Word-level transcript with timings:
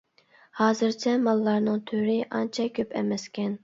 ھازىرچە 0.61 1.13
ماللارنىڭ 1.27 1.79
تۈرى 1.93 2.19
ئانچە 2.29 2.71
كۆپ 2.81 3.01
ئەمەسكەن. 3.01 3.59